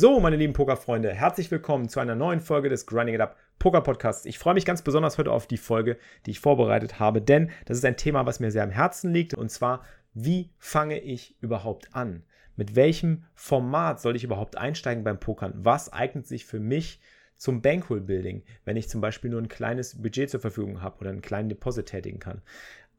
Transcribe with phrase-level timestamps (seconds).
[0.00, 3.82] So, meine lieben Pokerfreunde, herzlich willkommen zu einer neuen Folge des Grinding It Up Poker
[3.82, 4.24] Podcasts.
[4.24, 7.76] Ich freue mich ganz besonders heute auf die Folge, die ich vorbereitet habe, denn das
[7.76, 11.94] ist ein Thema, was mir sehr am Herzen liegt und zwar, wie fange ich überhaupt
[11.94, 12.22] an?
[12.56, 15.52] Mit welchem Format soll ich überhaupt einsteigen beim Pokern?
[15.58, 17.02] Was eignet sich für mich
[17.36, 21.10] zum Bankroll Building, wenn ich zum Beispiel nur ein kleines Budget zur Verfügung habe oder
[21.10, 22.40] einen kleinen Deposit tätigen kann?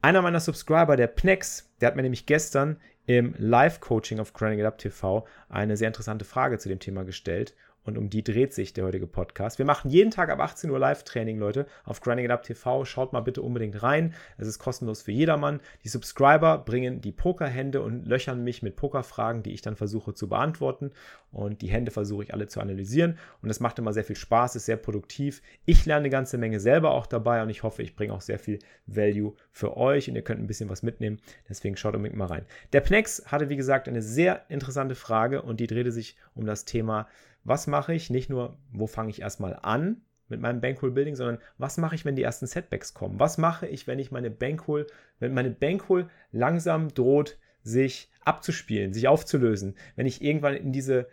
[0.04, 4.66] Einer meiner Subscriber, der Pnex, der hat mir nämlich gestern im Live-Coaching auf Grinding It
[4.66, 8.74] Up TV eine sehr interessante Frage zu dem Thema gestellt und um die dreht sich
[8.74, 9.58] der heutige Podcast.
[9.58, 12.86] Wir machen jeden Tag ab 18 Uhr Live-Training, Leute, auf Grinding It Up TV.
[12.86, 14.14] Schaut mal bitte unbedingt rein.
[14.38, 15.60] Es ist kostenlos für jedermann.
[15.84, 20.30] Die Subscriber bringen die Pokerhände und löchern mich mit Pokerfragen, die ich dann versuche zu
[20.30, 20.92] beantworten.
[21.32, 23.18] Und die Hände versuche ich alle zu analysieren.
[23.42, 25.42] Und das macht immer sehr viel Spaß, ist sehr produktiv.
[25.66, 28.38] Ich lerne eine ganze Menge selber auch dabei und ich hoffe, ich bringe auch sehr
[28.38, 31.20] viel Value für euch und ihr könnt ein bisschen was mitnehmen.
[31.50, 32.46] Deswegen schaut unbedingt mal rein.
[32.74, 36.66] Der Pnex hatte, wie gesagt, eine sehr interessante Frage und die drehte sich um das
[36.66, 37.08] Thema,
[37.44, 38.10] was mache ich?
[38.10, 42.06] Nicht nur, wo fange ich erstmal an mit meinem Bankroll Building, sondern was mache ich,
[42.06, 43.20] wenn die ersten Setbacks kommen?
[43.20, 44.88] Was mache ich, wenn ich meine Bankroll,
[45.20, 51.08] wenn meine Bankroll langsam droht, sich abzuspielen, sich aufzulösen, wenn ich irgendwann in diese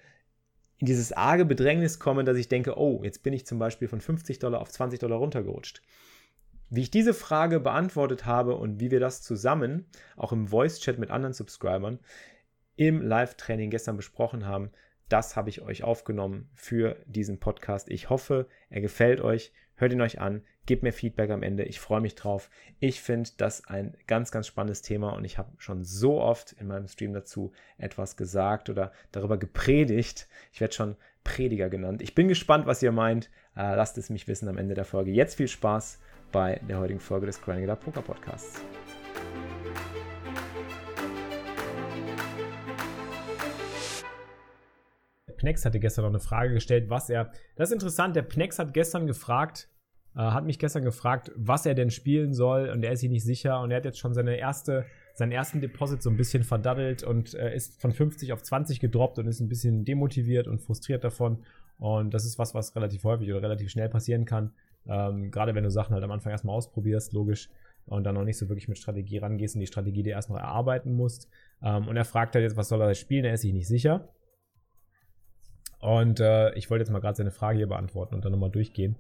[0.79, 4.01] in dieses arge Bedrängnis komme, dass ich denke, oh, jetzt bin ich zum Beispiel von
[4.01, 5.83] 50 Dollar auf 20 Dollar runtergerutscht.
[6.71, 11.11] Wie ich diese Frage beantwortet habe und wie wir das zusammen, auch im Voice-Chat mit
[11.11, 11.99] anderen Subscribern,
[12.77, 14.71] im Live-Training gestern besprochen haben,
[15.09, 17.91] das habe ich euch aufgenommen für diesen Podcast.
[17.91, 19.53] Ich hoffe, er gefällt euch.
[19.75, 21.63] Hört ihn euch an, gebt mir Feedback am Ende.
[21.63, 22.51] Ich freue mich drauf.
[22.81, 26.67] Ich finde das ein ganz, ganz spannendes Thema und ich habe schon so oft in
[26.67, 30.29] meinem Stream dazu etwas gesagt oder darüber gepredigt.
[30.53, 32.03] Ich werde schon Prediger genannt.
[32.03, 33.31] Ich bin gespannt, was ihr meint.
[33.57, 35.13] Äh, lasst es mich wissen am Ende der Folge.
[35.13, 36.01] Jetzt viel Spaß
[36.33, 38.61] bei der heutigen Folge des Grinding Poker Podcasts.
[45.39, 47.33] Pnex hatte gestern noch eine Frage gestellt, was er.
[47.57, 49.69] Das ist interessant, der Pnex hat gestern gefragt,
[50.15, 53.25] äh, hat mich gestern gefragt, was er denn spielen soll und er ist sich nicht
[53.25, 54.85] sicher und er hat jetzt schon seine erste,
[55.15, 59.19] seinen ersten Deposit so ein bisschen verdaddelt und äh, ist von 50 auf 20 gedroppt
[59.19, 61.45] und ist ein bisschen demotiviert und frustriert davon.
[61.79, 64.53] Und das ist was, was relativ häufig oder relativ schnell passieren kann.
[64.87, 67.49] Ähm, gerade wenn du Sachen halt am Anfang erstmal ausprobierst, logisch,
[67.89, 70.37] und dann noch nicht so wirklich mit Strategie rangehst und die Strategie dir erst noch
[70.37, 71.29] erarbeiten musst.
[71.63, 73.25] Ähm, und er fragt halt jetzt, was soll er spielen?
[73.25, 74.09] Er ist sich nicht sicher.
[75.81, 78.97] Und äh, ich wollte jetzt mal gerade seine Frage hier beantworten und dann nochmal durchgehen.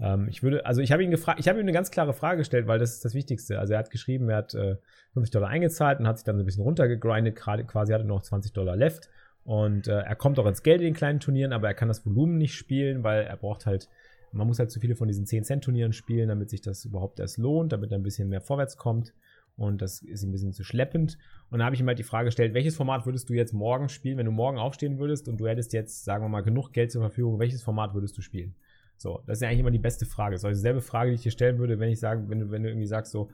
[0.00, 2.38] Ähm, ich würde, also ich habe ihn gefragt, ich habe ihm eine ganz klare Frage
[2.38, 3.58] gestellt, weil das ist das Wichtigste.
[3.58, 4.76] Also er hat geschrieben, er hat äh,
[5.14, 8.22] 50 Dollar eingezahlt und hat sich dann so ein bisschen runtergegrindet, gerade quasi hatte noch
[8.22, 9.08] 20 Dollar left.
[9.44, 12.06] Und äh, er kommt auch ins Geld in den kleinen Turnieren, aber er kann das
[12.06, 13.88] Volumen nicht spielen, weil er braucht halt,
[14.30, 17.72] man muss halt zu viele von diesen 10-Cent-Turnieren spielen, damit sich das überhaupt erst lohnt,
[17.72, 19.12] damit er ein bisschen mehr vorwärts kommt.
[19.56, 21.18] Und das ist ein bisschen zu schleppend.
[21.50, 23.88] Und da habe ich ihm halt die Frage gestellt, welches Format würdest du jetzt morgen
[23.88, 26.90] spielen, wenn du morgen aufstehen würdest und du hättest jetzt, sagen wir mal, genug Geld
[26.90, 28.54] zur Verfügung, welches Format würdest du spielen?
[28.96, 30.34] So, das ist ja eigentlich immer die beste Frage.
[30.34, 32.62] Das ist dieselbe Frage, die ich dir stellen würde, wenn ich sage, wenn du, wenn
[32.62, 33.30] du irgendwie sagst, so,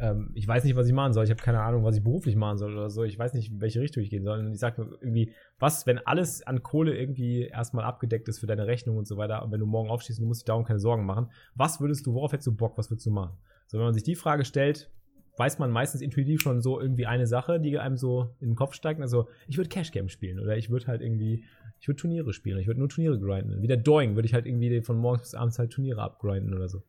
[0.00, 2.36] ähm, ich weiß nicht, was ich machen soll, ich habe keine Ahnung, was ich beruflich
[2.36, 4.38] machen soll oder so, ich weiß nicht, in welche Richtung ich gehen soll.
[4.40, 8.66] Und ich sage irgendwie, was, wenn alles an Kohle irgendwie erstmal abgedeckt ist für deine
[8.66, 10.80] Rechnung und so weiter, und wenn du morgen aufstehst und du musst dich darum keine
[10.80, 13.36] Sorgen machen, was würdest du, worauf hättest du Bock, was würdest du machen?
[13.66, 14.90] So, wenn man sich die Frage stellt,
[15.38, 18.74] weiß man meistens intuitiv schon so irgendwie eine Sache, die einem so in den Kopf
[18.74, 19.00] steigt.
[19.00, 21.44] Also, ich würde Cash Game spielen oder ich würde halt irgendwie,
[21.80, 23.62] ich würde Turniere spielen, ich würde nur Turniere grinden.
[23.62, 26.68] Wie der Doing würde ich halt irgendwie von morgens bis abends halt Turniere abgrinden oder
[26.68, 26.82] so.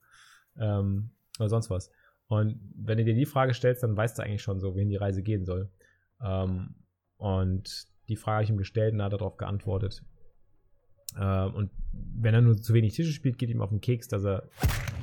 [0.58, 1.92] Ähm, oder sonst was.
[2.28, 4.96] Und wenn du dir die Frage stellst, dann weißt du eigentlich schon so, wohin die
[4.96, 5.70] Reise gehen soll.
[6.24, 6.76] Ähm,
[7.18, 10.04] und die Frage habe ich ihm gestellt und er hat darauf geantwortet.
[11.20, 14.26] Ähm, und wenn er nur zu wenig Tische spielt, geht ihm auf den Keks, dass
[14.26, 14.50] er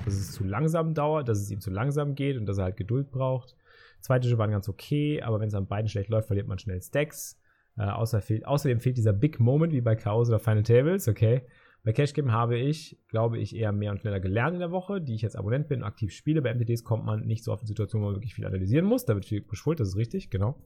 [0.06, 2.76] dass es zu langsam dauert, dass es ihm zu langsam geht und dass er halt
[2.76, 3.56] Geduld braucht.
[4.00, 6.80] Zwei Tische waren ganz okay, aber wenn es an beiden schlecht läuft, verliert man schnell
[6.80, 7.40] Stacks.
[7.76, 11.42] Äh, außer fehlt, außerdem fehlt dieser Big Moment wie bei Chaos oder Final Tables, okay.
[11.84, 15.00] Bei Cash Game habe ich, glaube ich, eher mehr und schneller gelernt in der Woche,
[15.00, 16.42] die ich jetzt Abonnent bin und aktiv spiele.
[16.42, 19.04] Bei MTDs kommt man nicht so auf die Situation, wo man wirklich viel analysieren muss.
[19.04, 20.58] Da wird viel beschult, das ist richtig, genau.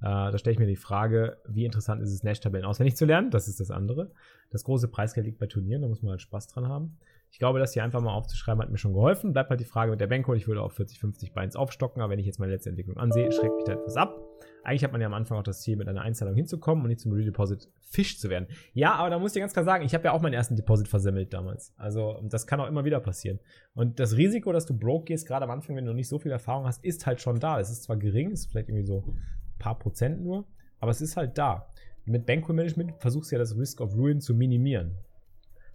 [0.00, 3.30] Äh, da stelle ich mir die Frage, wie interessant ist es, Nash-Tabellen auswendig zu lernen?
[3.30, 4.10] Das ist das andere.
[4.50, 6.98] Das große Preisgeld liegt bei Turnieren, da muss man halt Spaß dran haben.
[7.30, 9.32] Ich glaube, das hier einfach mal aufzuschreiben hat mir schon geholfen.
[9.32, 10.36] Bleibt halt die Frage mit der Bankroll.
[10.36, 13.30] Ich würde auf 40, 50 Beins aufstocken, aber wenn ich jetzt meine letzte Entwicklung ansehe,
[13.30, 14.18] schreckt mich da etwas ab.
[14.64, 17.00] eigentlich hat man ja am Anfang auch das Ziel, mit einer Einzahlung hinzukommen und nicht
[17.00, 18.48] zum Redeposit Fisch zu werden.
[18.72, 20.88] Ja, aber da muss ich ganz klar sagen, ich habe ja auch meinen ersten Deposit
[20.88, 21.74] versemmelt damals.
[21.76, 23.38] Also das kann auch immer wieder passieren.
[23.74, 26.18] Und das Risiko, dass du broke gehst, gerade am Anfang, wenn du noch nicht so
[26.18, 27.60] viel Erfahrung hast, ist halt schon da.
[27.60, 30.46] Es ist zwar gering, ist vielleicht irgendwie so ein paar Prozent nur,
[30.80, 31.70] aber es ist halt da.
[32.06, 34.96] Mit Bankroll Management versuchst du ja das Risk of Ruin zu minimieren.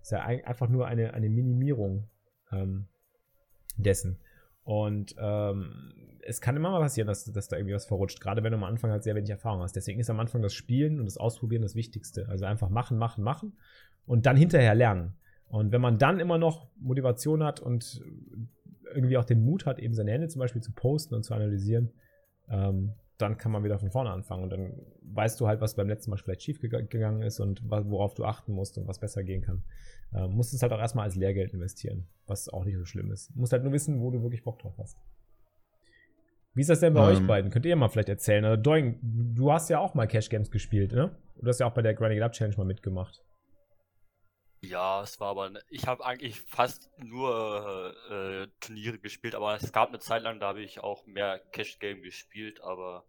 [0.01, 2.07] Ist ja einfach nur eine, eine Minimierung
[2.51, 2.87] ähm,
[3.77, 4.17] dessen.
[4.63, 5.93] Und ähm,
[6.23, 8.63] es kann immer mal passieren, dass, dass da irgendwie was verrutscht, gerade wenn du am
[8.63, 9.75] Anfang halt sehr wenig Erfahrung hast.
[9.75, 12.27] Deswegen ist am Anfang das Spielen und das Ausprobieren das Wichtigste.
[12.29, 13.53] Also einfach machen, machen, machen
[14.05, 15.13] und dann hinterher lernen.
[15.47, 18.01] Und wenn man dann immer noch Motivation hat und
[18.93, 21.91] irgendwie auch den Mut hat, eben seine Hände zum Beispiel zu posten und zu analysieren,
[22.49, 24.73] ähm, dann kann man wieder von vorne anfangen und dann
[25.03, 28.53] weißt du halt, was beim letzten Mal vielleicht schief gegangen ist und worauf du achten
[28.53, 29.63] musst und was besser gehen kann.
[30.13, 33.35] Ähm, musst es halt auch erstmal als Lehrgeld investieren, was auch nicht so schlimm ist.
[33.35, 34.97] Musst halt nur wissen, wo du wirklich Bock drauf hast.
[36.53, 37.49] Wie ist das denn bei ähm, euch beiden?
[37.49, 38.43] Könnt ihr mal vielleicht erzählen?
[38.43, 41.11] Also Doing, du hast ja auch mal Cash Games gespielt, ne?
[41.39, 43.23] Du hast ja auch bei der Grinding It Up Challenge mal mitgemacht.
[44.61, 49.71] Ja, es war aber, ne, ich habe eigentlich fast nur äh, Turniere gespielt, aber es
[49.73, 53.03] gab eine Zeit lang, da habe ich auch mehr Cash Game gespielt, aber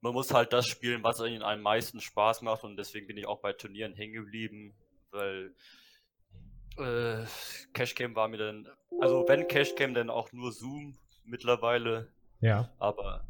[0.00, 3.26] man muss halt das spielen, was ihnen am meisten Spaß macht und deswegen bin ich
[3.26, 4.74] auch bei Turnieren hängen geblieben,
[5.10, 5.54] weil
[6.78, 7.24] äh,
[7.74, 8.68] Cash Game war mir dann,
[9.00, 12.12] also wenn Cash Game, dann auch nur Zoom mittlerweile.
[12.40, 12.70] Ja.
[12.78, 13.26] Aber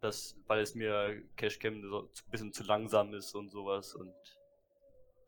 [0.00, 4.12] das, weil es mir Cash Game so ein bisschen zu langsam ist und sowas und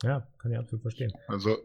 [0.02, 1.12] ja, kann ich absolut verstehen.
[1.28, 1.58] Also,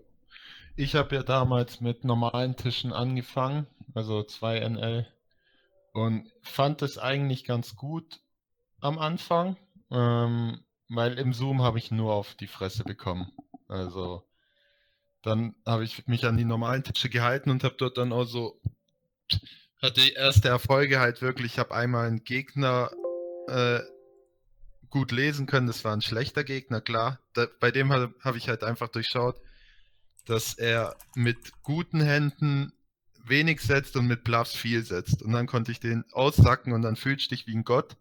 [0.76, 5.08] ich habe ja damals mit normalen Tischen angefangen, also 2 NL,
[5.94, 8.22] und fand es eigentlich ganz gut
[8.80, 9.58] am Anfang,
[9.92, 13.32] ähm, weil im Zoom habe ich nur auf die Fresse bekommen.
[13.68, 14.24] Also,
[15.22, 18.62] dann habe ich mich an die normalen Tische gehalten und habe dort dann auch so,
[19.82, 22.92] hatte erste Erfolge halt wirklich, ich habe einmal einen Gegner
[23.48, 23.80] äh,
[24.90, 25.68] gut lesen können.
[25.68, 27.20] Das war ein schlechter Gegner, klar.
[27.34, 29.40] Da, bei dem habe hab ich halt einfach durchschaut,
[30.26, 32.74] dass er mit guten Händen
[33.26, 35.22] wenig setzt und mit Bluffs viel setzt.
[35.22, 37.96] Und dann konnte ich den aussacken und dann fühlst du dich wie ein Gott,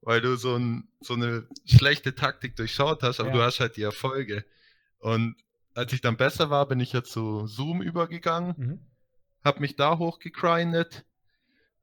[0.00, 3.34] weil du so, ein, so eine schlechte Taktik durchschaut hast, aber ja.
[3.36, 4.44] du hast halt die Erfolge.
[4.98, 5.36] Und
[5.74, 8.80] als ich dann besser war, bin ich ja zu Zoom übergegangen, mhm.
[9.44, 11.04] habe mich da hochgegrindet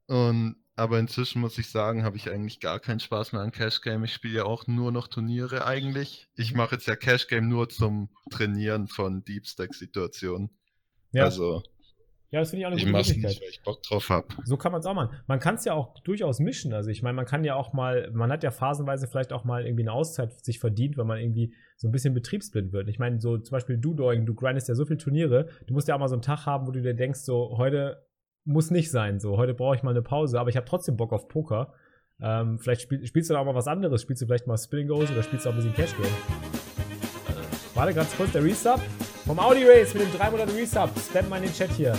[0.06, 3.80] und aber inzwischen muss ich sagen, habe ich eigentlich gar keinen Spaß mehr an Cash
[3.80, 4.04] Game.
[4.04, 6.28] Ich spiele ja auch nur noch Turniere eigentlich.
[6.36, 10.50] Ich mache jetzt ja Cash Game nur zum Trainieren von Deep Stack Situationen.
[11.12, 11.24] Ja.
[11.24, 11.62] Also
[12.34, 13.30] ja, das finde ich auch eine ich gute Möglichkeit.
[13.30, 14.26] Nicht, weil ich Bock drauf habe.
[14.42, 15.16] So kann man es auch machen.
[15.28, 16.72] Man kann es ja auch durchaus mischen.
[16.72, 19.64] Also ich meine, man kann ja auch mal, man hat ja phasenweise vielleicht auch mal
[19.64, 22.88] irgendwie eine Auszeit sich verdient, wenn man irgendwie so ein bisschen betriebsblind wird.
[22.88, 25.86] Ich meine, so zum Beispiel du, Doing, du grindest ja so viele Turniere, du musst
[25.86, 28.04] ja auch mal so einen Tag haben, wo du dir denkst, so heute
[28.44, 29.20] muss nicht sein.
[29.20, 31.74] So, heute brauche ich mal eine Pause, aber ich habe trotzdem Bock auf Poker.
[32.20, 34.02] Ähm, vielleicht spiel, spielst du da auch mal was anderes.
[34.02, 36.06] Spielst du vielleicht mal Spilling Goes oder spielst du auch ein bisschen Cash Game?
[36.06, 38.80] Äh, warte ganz kurz, der Resub
[39.26, 40.90] vom Audi Race mit dem 3 Monate Resub.
[40.98, 41.94] Spam mal in den Chat hier.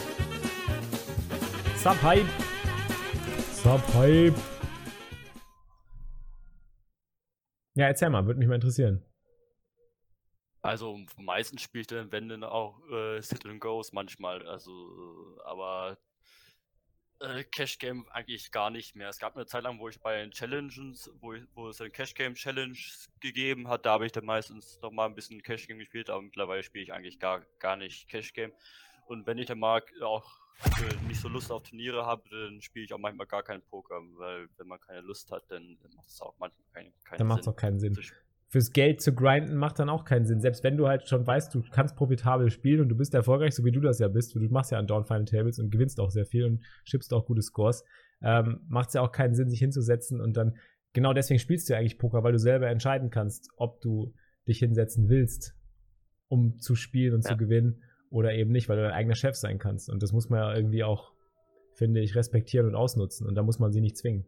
[1.78, 2.26] Sub Hype.
[3.52, 4.36] Sub Hype.
[7.76, 9.04] Ja, erzähl mal, würde mich mal interessieren.
[10.62, 14.48] Also meistens spiele ich dann, wenn dann auch äh, Sit and Goes manchmal.
[14.48, 14.72] Also,
[15.46, 15.98] aber
[17.20, 19.10] äh, Cash Game eigentlich gar nicht mehr.
[19.10, 21.90] Es gab eine Zeit lang, wo ich bei den Challenges, wo, ich, wo es eine
[21.90, 22.78] Cash Game Challenge
[23.20, 26.22] gegeben hat, da habe ich dann meistens noch mal ein bisschen Cash Game gespielt, aber
[26.22, 28.52] mittlerweile spiele ich eigentlich gar, gar nicht Cash Game.
[29.08, 30.40] Und wenn ich dann mal auch
[31.08, 34.48] nicht so Lust auf Turniere habe, dann spiele ich auch manchmal gar keinen Poker, weil
[34.58, 37.18] wenn man keine Lust hat, dann, dann macht es auch manchmal keinen, keinen dann Sinn.
[37.18, 37.98] Dann macht es auch keinen Sinn
[38.56, 40.40] fürs Geld zu grinden macht dann auch keinen Sinn.
[40.40, 43.66] Selbst wenn du halt schon weißt, du kannst profitabel spielen und du bist erfolgreich, so
[43.66, 46.10] wie du das ja bist, du machst ja an Down Final Tables und gewinnst auch
[46.10, 47.84] sehr viel und schippst auch gute Scores,
[48.22, 50.56] ähm, macht es ja auch keinen Sinn, sich hinzusetzen und dann,
[50.94, 54.14] genau deswegen spielst du ja eigentlich Poker, weil du selber entscheiden kannst, ob du
[54.48, 55.54] dich hinsetzen willst,
[56.30, 57.32] um zu spielen und ja.
[57.32, 59.90] zu gewinnen oder eben nicht, weil du dein eigener Chef sein kannst.
[59.90, 61.12] Und das muss man ja irgendwie auch,
[61.74, 64.26] finde ich, respektieren und ausnutzen und da muss man sie nicht zwingen.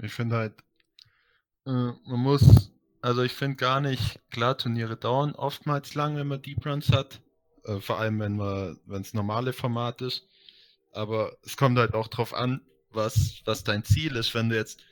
[0.00, 0.52] Ich finde halt,
[1.66, 2.75] äh, man muss
[3.06, 7.20] also ich finde gar nicht, klar, Turniere dauern oftmals lang, wenn man Deep Runs hat.
[7.62, 10.26] Äh, vor allem, wenn man, wenn es normale Format ist.
[10.90, 14.34] Aber es kommt halt auch drauf an, was, was dein Ziel ist.
[14.34, 14.82] Wenn du jetzt,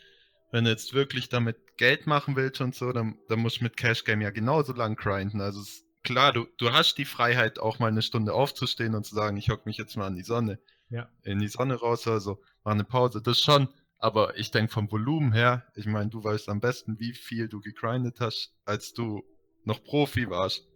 [0.53, 3.77] wenn du jetzt wirklich damit Geld machen willst und so, dann, dann musst du mit
[3.77, 5.41] Cash Game ja genauso lang grinden.
[5.41, 9.17] Also es, klar, du, du hast die Freiheit, auch mal eine Stunde aufzustehen und zu
[9.17, 10.61] sagen, ich hock mich jetzt mal an die Sonne.
[10.89, 11.09] Ja.
[11.25, 13.21] In die Sonne raus, also mach eine Pause.
[13.21, 13.71] Das schon.
[13.99, 17.61] Aber ich denke vom Volumen her, ich meine, du weißt am besten, wie viel du
[17.61, 19.23] gegrindet hast, als du
[19.65, 20.67] noch Profi warst.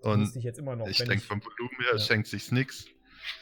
[0.00, 1.98] Und ich, jetzt immer noch, ich denke vom Volumen her ja.
[1.98, 2.86] schenkt sich's nix.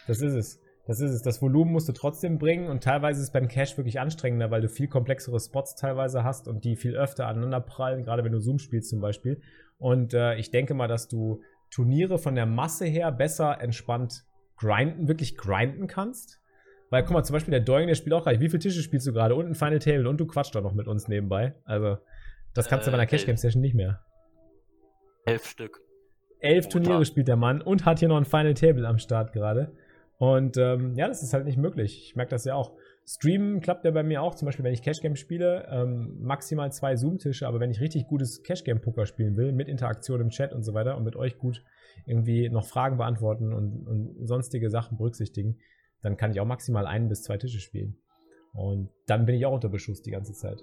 [0.07, 0.61] Das ist es.
[0.87, 1.23] Das ist es.
[1.23, 4.63] Das Volumen musst du trotzdem bringen und teilweise ist es beim Cash wirklich anstrengender, weil
[4.63, 8.41] du viel komplexere Spots teilweise hast und die viel öfter aneinander prallen, gerade wenn du
[8.41, 9.43] Zoom spielst zum Beispiel.
[9.79, 14.25] Und äh, ich denke mal, dass du Turniere von der Masse her besser entspannt
[14.57, 16.41] grinden, wirklich grinden kannst.
[16.91, 18.39] Weil, guck mal, zum Beispiel der Doing, der spielt auch gleich.
[18.41, 19.35] Wie viele Tische spielst du gerade?
[19.35, 21.55] Und ein Final Table und du quatscht doch noch mit uns nebenbei.
[21.65, 21.99] Also,
[22.55, 24.01] das kannst äh, du bei einer Cash Game Session nicht mehr.
[25.25, 25.81] Elf Stück.
[26.39, 29.73] Elf Turniere spielt der Mann und hat hier noch ein Final Table am Start gerade.
[30.19, 32.05] Und ähm, ja, das ist halt nicht möglich.
[32.05, 32.73] Ich merke das ja auch.
[33.09, 36.73] Streamen klappt ja bei mir auch, zum Beispiel, wenn ich Cash Game spiele, ähm, maximal
[36.73, 40.31] zwei Zoom-Tische, aber wenn ich richtig gutes Cash Game Poker spielen will, mit Interaktion im
[40.31, 41.63] Chat und so weiter und mit euch gut
[42.05, 45.59] irgendwie noch Fragen beantworten und, und sonstige Sachen berücksichtigen,
[46.03, 47.97] dann kann ich auch maximal ein bis zwei Tische spielen.
[48.53, 50.63] Und dann bin ich auch unter Beschuss die ganze Zeit.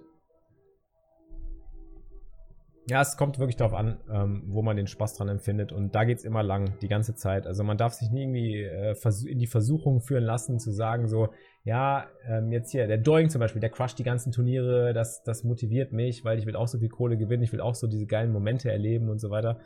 [2.90, 5.72] Ja, es kommt wirklich darauf an, ähm, wo man den Spaß dran empfindet.
[5.72, 7.48] Und da geht es immer lang, die ganze Zeit.
[7.48, 11.30] Also man darf sich nie irgendwie äh, in die Versuchung führen lassen, zu sagen, so,
[11.64, 15.46] ja, ähm, jetzt hier, der Doing zum Beispiel, der crusht die ganzen Turniere, das, das
[15.46, 18.06] motiviert mich, weil ich will auch so viel Kohle gewinnen, ich will auch so diese
[18.06, 19.62] geilen Momente erleben und so weiter.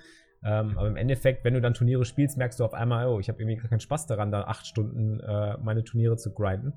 [0.47, 3.27] Ähm, aber im Endeffekt, wenn du dann Turniere spielst, merkst du auf einmal, oh, ich
[3.27, 6.73] habe irgendwie gar keinen Spaß daran, da acht Stunden äh, meine Turniere zu grinden.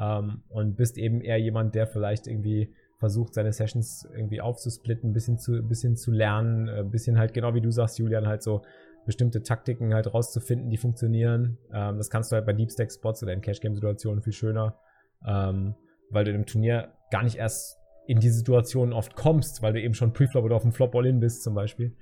[0.00, 5.12] Ähm, und bist eben eher jemand, der vielleicht irgendwie versucht, seine Sessions irgendwie aufzusplitten, ein
[5.12, 8.62] bisschen zu, bisschen zu lernen, ein bisschen halt, genau wie du sagst, Julian, halt so
[9.04, 11.58] bestimmte Taktiken halt rauszufinden, die funktionieren.
[11.72, 14.32] Ähm, das kannst du halt bei Deep Stack Spots oder in Cash Game Situationen viel
[14.32, 14.78] schöner,
[15.26, 15.74] ähm,
[16.10, 19.94] weil du im Turnier gar nicht erst in die Situationen oft kommst, weil du eben
[19.94, 21.96] schon Preflop oder auf dem Flop All-In bist zum Beispiel.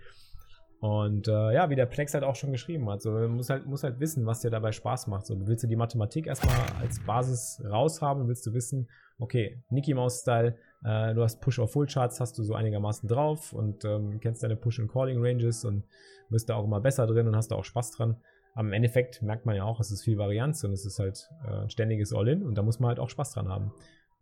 [0.81, 3.67] Und äh, ja, wie der Plex halt auch schon geschrieben hat, so, du musst halt,
[3.67, 5.27] musst halt wissen, was dir dabei Spaß macht.
[5.27, 10.21] So, willst du die Mathematik erstmal als Basis raushaben, willst du wissen, okay, Nicky Mouse
[10.21, 14.21] Style, äh, du hast Push auf Full Charts, hast du so einigermaßen drauf und ähm,
[14.21, 15.85] kennst deine Push- und
[16.29, 18.17] bist da auch immer besser drin und hast da auch Spaß dran.
[18.59, 21.63] Im Endeffekt merkt man ja auch, es ist viel Varianz und es ist halt äh,
[21.63, 23.73] ein ständiges All-In und da muss man halt auch Spaß dran haben.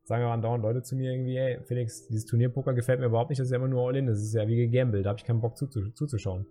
[0.05, 3.41] Sagen aber andauernd Leute zu mir irgendwie, ey, Felix, dieses Turnierpoker gefällt mir überhaupt nicht,
[3.41, 5.41] das ist ja immer nur All-In, das ist ja wie gegambelt, da habe ich keinen
[5.41, 6.47] Bock zuzuschauen.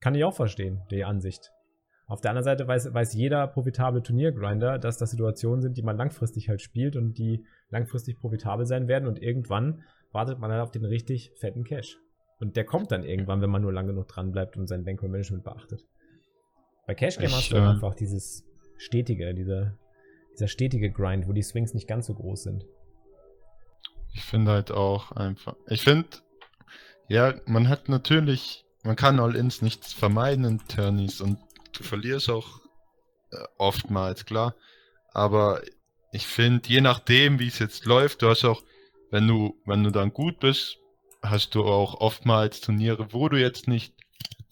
[0.00, 1.52] Kann ich auch verstehen, die Ansicht.
[2.06, 5.96] Auf der anderen Seite weiß, weiß jeder profitable Turniergrinder, dass das Situationen sind, die man
[5.96, 10.70] langfristig halt spielt und die langfristig profitabel sein werden und irgendwann wartet man halt auf
[10.70, 11.98] den richtig fetten Cash.
[12.40, 15.10] Und der kommt dann irgendwann, wenn man nur lang genug dran bleibt und sein Bankroll
[15.10, 15.84] Management beachtet.
[16.86, 18.44] Bei Cash Game hast du äh, einfach dieses
[18.78, 19.76] stetige, dieser,
[20.32, 22.64] dieser stetige Grind, wo die Swings nicht ganz so groß sind.
[24.14, 26.08] Ich finde halt auch einfach, ich finde,
[27.08, 31.38] ja, man hat natürlich, man kann All-Ins nichts vermeiden in Turnies und
[31.72, 32.60] du verlierst auch
[33.30, 34.54] äh, oftmals, klar.
[35.12, 35.62] Aber
[36.12, 38.62] ich finde, je nachdem, wie es jetzt läuft, du hast auch,
[39.10, 40.78] wenn du, wenn du dann gut bist,
[41.22, 43.94] hast du auch oftmals Turniere, wo du jetzt nicht,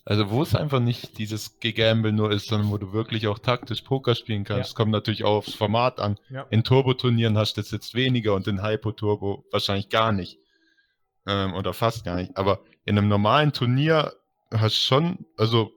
[0.09, 3.83] also wo es einfach nicht dieses Gegamble nur ist, sondern wo du wirklich auch taktisch
[3.83, 4.71] Poker spielen kannst.
[4.71, 4.77] Ja.
[4.77, 6.17] kommt natürlich auch aufs Format an.
[6.31, 6.47] Ja.
[6.49, 10.39] In Turbo-Turnieren hast du das jetzt weniger und in Hypo-Turbo wahrscheinlich gar nicht.
[11.27, 12.37] Ähm, oder fast gar nicht.
[12.37, 14.15] Aber in einem normalen Turnier
[14.53, 15.73] hast du schon, also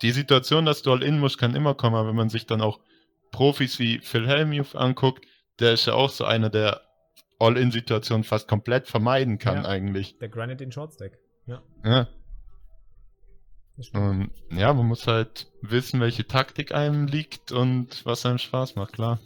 [0.00, 2.60] die Situation, dass du all in musst, kann immer kommen, aber wenn man sich dann
[2.60, 2.78] auch
[3.32, 5.26] Profis wie Phil Hellmuth anguckt,
[5.58, 6.82] der ist ja auch so einer, der
[7.40, 10.16] All-In-Situationen fast komplett vermeiden kann ja, eigentlich.
[10.18, 11.18] Der grindet den Shortstack.
[11.46, 11.62] Ja.
[11.84, 12.08] Ja.
[13.92, 18.94] Und ja, man muss halt wissen, welche Taktik einem liegt und was einem Spaß macht,
[18.94, 19.20] klar.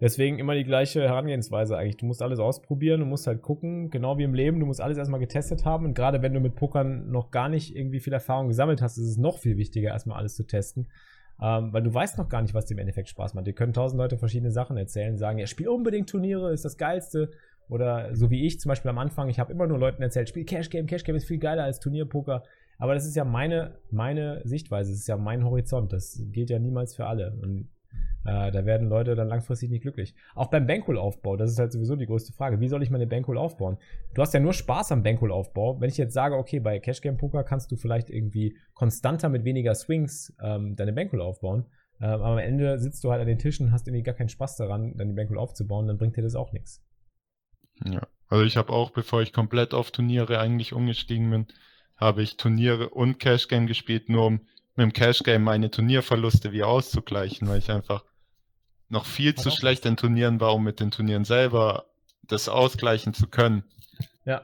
[0.00, 1.96] Deswegen immer die gleiche Herangehensweise eigentlich.
[1.96, 4.98] Du musst alles ausprobieren, du musst halt gucken, genau wie im Leben, du musst alles
[4.98, 5.86] erstmal getestet haben.
[5.86, 9.08] Und gerade wenn du mit Pokern noch gar nicht irgendwie viel Erfahrung gesammelt hast, ist
[9.08, 10.88] es noch viel wichtiger, erstmal alles zu testen.
[11.40, 13.46] Ähm, weil du weißt noch gar nicht, was dir im Endeffekt Spaß macht.
[13.46, 17.30] Dir können tausend Leute verschiedene Sachen erzählen, sagen, ja, spiel unbedingt Turniere, ist das Geilste.
[17.68, 20.44] Oder so wie ich zum Beispiel am Anfang, ich habe immer nur Leuten erzählt, spiel
[20.44, 22.42] Cash Game, Cash Game ist viel geiler als Turnierpoker.
[22.78, 25.92] Aber das ist ja meine, meine Sichtweise, das ist ja mein Horizont.
[25.92, 27.32] Das gilt ja niemals für alle.
[27.42, 27.68] Und
[28.24, 30.14] äh, da werden Leute dann langfristig nicht glücklich.
[30.34, 32.60] Auch beim Bankroll-Aufbau, das ist halt sowieso die größte Frage.
[32.60, 33.76] Wie soll ich meine Bankroll aufbauen?
[34.14, 35.80] Du hast ja nur Spaß am Bankroll-Aufbau.
[35.80, 39.44] Wenn ich jetzt sage, okay, bei Cash Game Poker kannst du vielleicht irgendwie konstanter mit
[39.44, 41.66] weniger Swings ähm, deine Bankroll aufbauen.
[42.00, 44.56] Ähm, aber am Ende sitzt du halt an den Tischen, hast irgendwie gar keinen Spaß
[44.56, 46.82] daran, deine Bankroll aufzubauen, dann bringt dir das auch nichts.
[47.84, 51.46] Ja, also ich habe auch, bevor ich komplett auf Turniere eigentlich umgestiegen bin,
[51.96, 54.40] habe ich Turniere und Cash Game gespielt, nur um
[54.76, 58.04] mit dem Cash Game meine Turnierverluste wieder auszugleichen, weil ich einfach
[58.88, 61.86] noch viel zu schlecht in Turnieren war, um mit den Turnieren selber
[62.22, 63.64] das ausgleichen zu können.
[64.24, 64.42] Ja.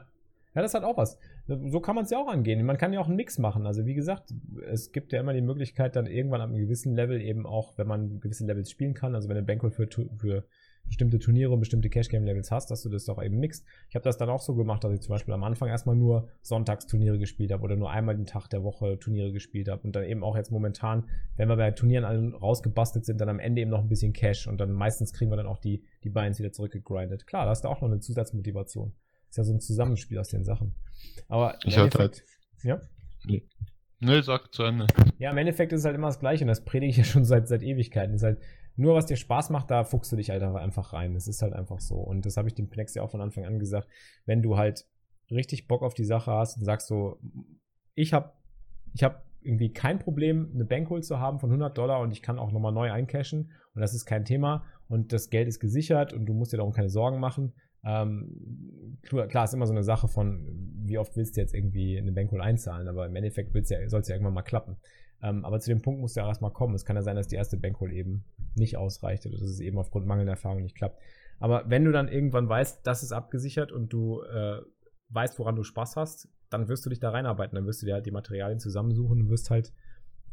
[0.53, 1.17] Ja, das hat auch was.
[1.47, 2.65] So kann man es ja auch angehen.
[2.65, 3.65] Man kann ja auch einen Mix machen.
[3.65, 4.33] Also wie gesagt,
[4.69, 7.87] es gibt ja immer die Möglichkeit, dann irgendwann ab einem gewissen Level eben auch, wenn
[7.87, 10.45] man gewisse Levels spielen kann, also wenn du Bankroll für, für
[10.91, 13.65] bestimmte Turniere und bestimmte Cash-Game-Levels hast, dass du das doch eben mixt.
[13.87, 16.27] Ich habe das dann auch so gemacht, dass ich zum Beispiel am Anfang erstmal nur
[16.41, 20.03] Sonntagsturniere gespielt habe oder nur einmal den Tag der Woche Turniere gespielt habe und dann
[20.03, 23.71] eben auch jetzt momentan, wenn wir bei Turnieren alle rausgebastelt sind, dann am Ende eben
[23.71, 26.51] noch ein bisschen Cash und dann meistens kriegen wir dann auch die, die Binds wieder
[26.51, 27.25] zurückgegrindet.
[27.25, 28.91] Klar, da hast du auch noch eine Zusatzmotivation.
[29.29, 30.75] Ist ja so ein Zusammenspiel aus den Sachen.
[31.29, 32.25] Aber ich hatte halt.
[32.63, 32.81] Ja?
[33.23, 33.47] Nee.
[34.01, 34.87] Nee, sag zu Ende.
[35.19, 37.23] Ja, im Endeffekt ist es halt immer das Gleiche und das predige ich ja schon
[37.23, 38.15] seit, seit Ewigkeiten.
[38.15, 38.39] ist halt
[38.81, 41.13] nur, was dir Spaß macht, da fuchst du dich halt einfach rein.
[41.13, 41.95] Das ist halt einfach so.
[41.95, 43.87] Und das habe ich dem Pnex ja auch von Anfang an gesagt.
[44.25, 44.85] Wenn du halt
[45.29, 47.19] richtig Bock auf die Sache hast und sagst so,
[47.95, 48.33] ich habe
[48.93, 52.37] ich hab irgendwie kein Problem, eine Bankroll zu haben von 100 Dollar und ich kann
[52.37, 56.25] auch nochmal neu eincashen und das ist kein Thema und das Geld ist gesichert und
[56.25, 57.53] du musst dir darum keine Sorgen machen.
[57.83, 60.45] Ähm, klar, ist immer so eine Sache von,
[60.83, 64.07] wie oft willst du jetzt irgendwie eine Bankroll einzahlen, aber im Endeffekt ja, soll es
[64.07, 64.77] ja irgendwann mal klappen.
[65.23, 66.73] Ähm, aber zu dem Punkt muss ja erstmal kommen.
[66.73, 68.23] Es kann ja sein, dass die erste Bankroll eben
[68.55, 70.99] nicht ausreicht oder dass es eben aufgrund mangelnder Erfahrung nicht klappt.
[71.39, 74.61] Aber wenn du dann irgendwann weißt, das ist abgesichert und du äh,
[75.09, 77.55] weißt, woran du Spaß hast, dann wirst du dich da reinarbeiten.
[77.55, 79.73] Dann wirst du dir halt die Materialien zusammensuchen und wirst halt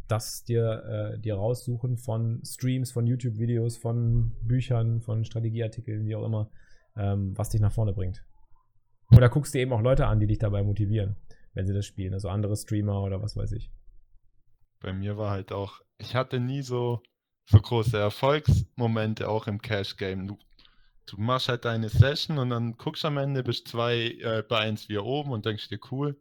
[0.08, 6.24] das dir, äh, dir raussuchen von Streams, von YouTube-Videos, von Büchern, von Strategieartikeln, wie auch
[6.24, 6.50] immer,
[6.96, 8.24] ähm, was dich nach vorne bringt.
[9.14, 11.16] Oder guckst dir eben auch Leute an, die dich dabei motivieren,
[11.54, 12.14] wenn sie das spielen.
[12.14, 13.70] Also andere Streamer oder was weiß ich.
[14.80, 17.02] Bei mir war halt auch, ich hatte nie so
[17.48, 20.28] so große Erfolgsmomente auch im Cash-Game.
[20.28, 20.38] Du,
[21.06, 24.88] du, machst halt deine Session und dann guckst am Ende, bist zwei äh, bei eins
[24.88, 26.20] wieder oben und denkst dir cool.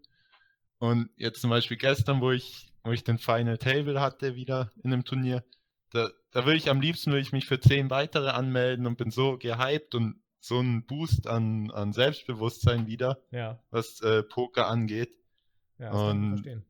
[0.79, 4.93] Und jetzt zum Beispiel gestern, wo ich, wo ich den Final Table hatte wieder in
[4.93, 5.43] einem Turnier,
[5.91, 9.11] da, da würde ich am liebsten würde ich mich für zehn weitere anmelden und bin
[9.11, 13.59] so gehypt und so ein Boost an, an Selbstbewusstsein wieder, ja.
[13.69, 15.11] was äh, Poker angeht.
[15.77, 16.65] Ja, das und kann ich verstehen.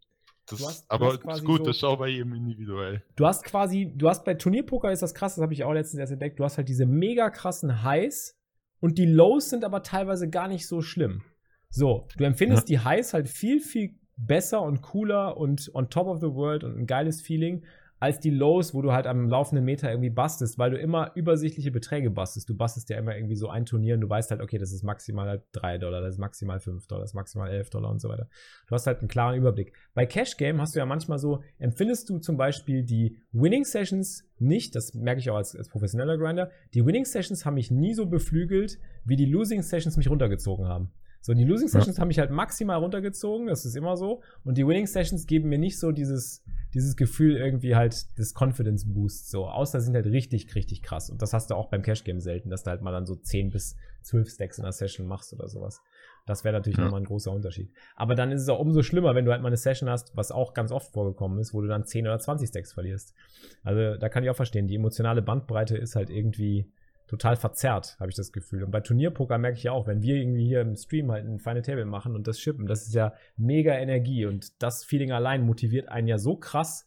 [0.49, 3.03] Das, hast, aber gut, so, das ist auch bei jedem individuell.
[3.15, 5.99] Du hast quasi, du hast bei Turnierpoker ist das krass, das habe ich auch letztens
[5.99, 8.37] erst entdeckt, du hast halt diese mega krassen Highs
[8.79, 11.21] und die Lows sind aber teilweise gar nicht so schlimm.
[11.69, 12.77] So, du empfindest ja.
[12.77, 16.77] die Highs halt viel, viel besser und cooler und on top of the world und
[16.77, 17.65] ein geiles Feeling,
[17.99, 21.71] als die Lows, wo du halt am laufenden Meter irgendwie bastest, weil du immer übersichtliche
[21.71, 22.49] Beträge bastest.
[22.49, 24.83] Du bastest ja immer irgendwie so ein Turnier und du weißt halt, okay, das ist
[24.83, 27.99] maximal halt 3 Dollar, das ist maximal 5 Dollar, das ist maximal 11 Dollar und
[27.99, 28.27] so weiter.
[28.67, 29.73] Du hast halt einen klaren Überblick.
[29.93, 34.23] Bei Cash Game hast du ja manchmal so, empfindest du zum Beispiel die Winning Sessions
[34.37, 37.93] nicht, das merke ich auch als, als professioneller Grinder, die Winning Sessions haben mich nie
[37.93, 40.91] so beflügelt, wie die Losing Sessions mich runtergezogen haben.
[41.27, 42.01] So, die Losing Sessions ja.
[42.01, 44.21] haben mich halt maximal runtergezogen, das ist immer so.
[44.45, 46.41] Und die Winning Sessions geben mir nicht so dieses,
[46.73, 49.45] dieses Gefühl irgendwie halt des Confidence Boosts so.
[49.45, 51.09] Außer sind halt richtig, richtig krass.
[51.09, 53.13] Und das hast du auch beim Cash Game selten, dass du halt mal dann so
[53.13, 55.81] 10 bis 12 Stacks in einer Session machst oder sowas.
[56.25, 56.85] Das wäre natürlich ja.
[56.85, 57.73] nochmal ein großer Unterschied.
[57.97, 60.31] Aber dann ist es auch umso schlimmer, wenn du halt mal eine Session hast, was
[60.31, 63.13] auch ganz oft vorgekommen ist, wo du dann 10 oder 20 Stacks verlierst.
[63.63, 66.71] Also da kann ich auch verstehen, die emotionale Bandbreite ist halt irgendwie
[67.07, 68.63] total verzerrt, habe ich das Gefühl.
[68.63, 71.39] Und bei Turnierpoker merke ich ja auch, wenn wir irgendwie hier im Stream halt ein
[71.39, 75.43] Final Table machen und das schippen, das ist ja mega Energie und das Feeling allein
[75.43, 76.85] motiviert einen ja so krass,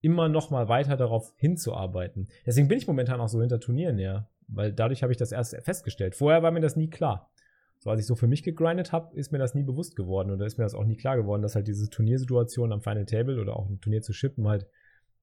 [0.00, 2.28] immer noch mal weiter darauf hinzuarbeiten.
[2.44, 5.56] Deswegen bin ich momentan auch so hinter Turnieren, ja, weil dadurch habe ich das erst
[5.62, 6.16] festgestellt.
[6.16, 7.30] Vorher war mir das nie klar.
[7.78, 10.46] So als ich so für mich gegrindet habe, ist mir das nie bewusst geworden oder
[10.46, 13.56] ist mir das auch nie klar geworden, dass halt diese Turniersituation am Final Table oder
[13.56, 14.66] auch ein Turnier zu shippen halt,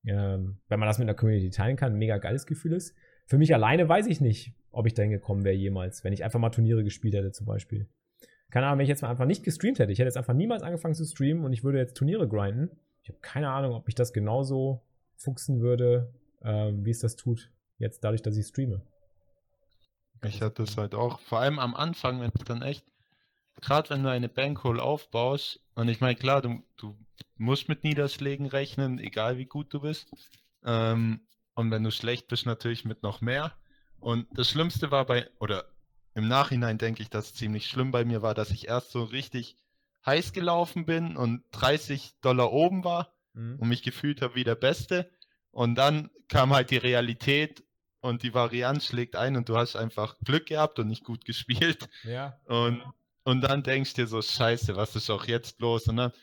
[0.05, 2.95] ähm, wenn man das mit einer Community teilen kann, ein mega geiles Gefühl ist.
[3.29, 6.39] Für mich alleine weiß ich nicht, ob ich dahin gekommen wäre jemals, wenn ich einfach
[6.39, 7.87] mal Turniere gespielt hätte zum Beispiel.
[8.49, 9.91] Keine Ahnung, wenn ich jetzt mal einfach nicht gestreamt hätte.
[9.91, 12.71] Ich hätte jetzt einfach niemals angefangen zu streamen und ich würde jetzt Turniere grinden.
[13.03, 14.81] Ich habe keine Ahnung, ob mich das genauso
[15.15, 16.11] fuchsen würde,
[16.41, 18.81] ähm, wie es das tut, jetzt dadurch, dass ich streame.
[20.25, 22.83] Ich hatte es halt auch, vor allem am Anfang, wenn du dann echt,
[23.61, 26.97] gerade wenn du eine Bankroll aufbaust, und ich meine, klar, du, du
[27.37, 30.11] musst mit Niederschlägen rechnen, egal wie gut du bist.
[30.65, 31.19] Ähm,
[31.59, 33.53] und wenn du schlecht bist, natürlich mit noch mehr.
[33.99, 35.65] Und das Schlimmste war bei, oder
[36.15, 39.03] im Nachhinein denke ich, dass es ziemlich schlimm bei mir war, dass ich erst so
[39.03, 39.57] richtig
[40.05, 43.57] heiß gelaufen bin und 30 Dollar oben war mhm.
[43.59, 45.11] und mich gefühlt habe wie der Beste.
[45.51, 47.61] Und dann kam halt die Realität
[47.99, 51.89] und die Varianz schlägt ein und du hast einfach Glück gehabt und nicht gut gespielt.
[52.05, 52.39] Ja.
[52.45, 52.81] Und,
[53.25, 55.89] und dann denkst du dir so, scheiße, was ist auch jetzt los?
[55.89, 56.13] Und dann,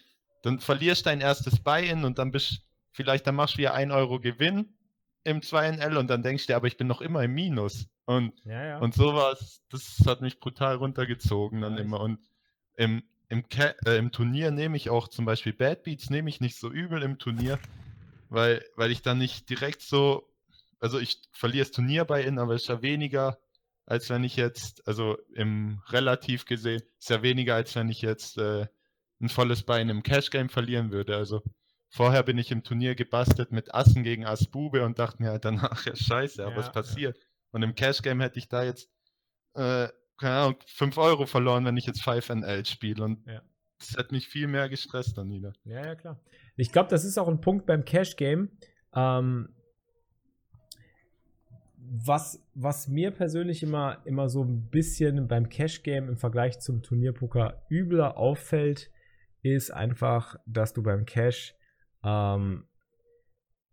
[0.42, 4.18] dann verlierst dein erstes Buy-in und dann bist vielleicht, dann machst du wieder 1 Euro
[4.18, 4.72] Gewinn
[5.26, 7.88] im 2NL und dann denkst du dir, aber ich bin noch immer im Minus.
[8.04, 8.78] Und, ja, ja.
[8.78, 11.82] und sowas, das hat mich brutal runtergezogen dann nice.
[11.84, 12.00] immer.
[12.00, 12.20] Und
[12.76, 16.56] im, im, äh, im Turnier nehme ich auch zum Beispiel Bad Beats, nehme ich nicht
[16.56, 17.58] so übel im Turnier,
[18.28, 20.32] weil, weil ich dann nicht direkt so,
[20.78, 23.38] also ich verliere das Turnier bei ihnen, aber es ist ja weniger,
[23.84, 28.38] als wenn ich jetzt, also im relativ gesehen, ist ja weniger, als wenn ich jetzt
[28.38, 28.66] äh,
[29.20, 31.16] ein volles Bein im Cash Game verlieren würde.
[31.16, 31.42] Also
[31.88, 35.44] Vorher bin ich im Turnier gebastelt mit Assen gegen Ass Bube und dachte mir halt
[35.44, 37.16] danach, ja scheiße, aber ja, was passiert?
[37.18, 37.24] Ja.
[37.52, 38.90] Und im Cash Game hätte ich da jetzt,
[39.54, 43.04] äh, keine Ahnung, 5 Euro verloren, wenn ich jetzt 5NL spiele.
[43.04, 43.40] Und ja.
[43.78, 45.52] das hätte mich viel mehr gestresst dann wieder.
[45.64, 46.20] Ja, ja, klar.
[46.56, 48.50] Ich glaube, das ist auch ein Punkt beim Cash Game.
[48.94, 49.48] Ähm,
[51.78, 56.82] was, was mir persönlich immer, immer so ein bisschen beim Cash Game im Vergleich zum
[56.82, 58.90] Turnierpoker übler auffällt,
[59.42, 61.54] ist einfach, dass du beim Cash
[62.04, 62.66] ähm,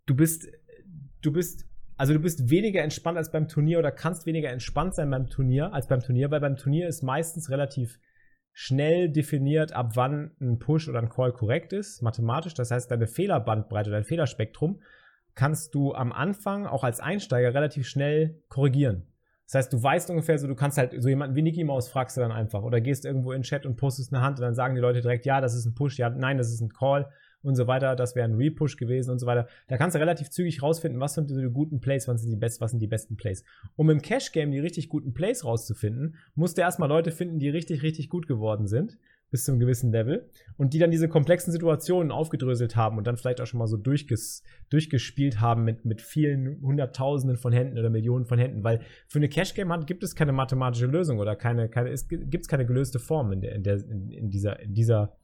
[0.06, 0.48] du bist,
[1.22, 1.66] du bist,
[1.98, 5.74] also du bist weniger entspannt als beim Turnier oder kannst weniger entspannt sein beim Turnier
[5.74, 8.00] als beim Turnier, weil beim Turnier ist meistens relativ
[8.52, 12.54] schnell definiert, ab wann ein Push oder ein Call korrekt ist, mathematisch.
[12.54, 14.82] Das heißt, deine Fehlerbandbreite, dein Fehlerspektrum
[15.34, 19.08] kannst du am Anfang auch als Einsteiger relativ schnell korrigieren.
[19.46, 22.16] Das heißt, du weißt ungefähr so, du kannst halt so jemanden wie Nicky Maus fragst
[22.16, 24.54] du dann einfach oder gehst irgendwo in den Chat und postest eine Hand und dann
[24.54, 27.12] sagen die Leute direkt, ja, das ist ein Push, ja, nein, das ist ein Call
[27.44, 27.96] und so weiter.
[27.96, 29.48] Das wäre ein Repush gewesen und so weiter.
[29.68, 32.62] Da kannst du relativ zügig rausfinden, was sind die guten Plays, was sind die, best,
[32.62, 33.44] was sind die besten Plays.
[33.76, 37.84] Um im Cash-Game die richtig guten Plays rauszufinden, musst du erstmal Leute finden, die richtig,
[37.84, 38.98] richtig gut geworden sind
[39.34, 43.18] bis zu einem gewissen Level und die dann diese komplexen Situationen aufgedröselt haben und dann
[43.18, 47.90] vielleicht auch schon mal so durchges durchgespielt haben mit, mit vielen Hunderttausenden von Händen oder
[47.90, 51.90] Millionen von Händen, weil für eine Cash-Game-Hand gibt es keine mathematische Lösung oder keine, keine
[51.90, 55.18] es gibt keine gelöste Form in, der, in, der, in dieser, in dieser